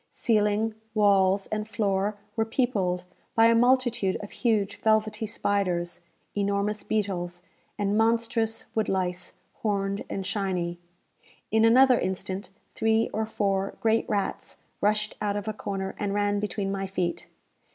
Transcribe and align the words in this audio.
Ceiling, 0.09 0.73
walls, 0.95 1.45
and 1.45 1.67
floor 1.69 2.17
were 2.35 2.43
peopled 2.43 3.05
by 3.35 3.45
a 3.45 3.53
multitude 3.53 4.15
of 4.23 4.31
huge 4.31 4.77
velvety 4.77 5.27
spiders, 5.27 6.01
enormous 6.35 6.81
beetles, 6.81 7.43
and 7.77 7.95
monstrous 7.95 8.65
wood 8.73 8.89
lice, 8.89 9.33
horned 9.61 10.03
and 10.09 10.25
shiny. 10.25 10.79
In 11.51 11.65
an 11.65 11.73
another 11.73 11.99
instant, 11.99 12.49
three 12.73 13.11
or 13.13 13.27
four 13.27 13.75
great 13.79 14.09
rats 14.09 14.57
rushed 14.81 15.15
out 15.21 15.35
of 15.37 15.47
a 15.47 15.53
corner, 15.53 15.93
and 15.99 16.15
ran 16.15 16.39
between 16.39 16.71
my 16.71 16.87
feet. 16.87 17.27